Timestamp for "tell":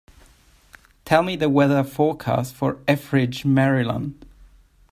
1.05-1.21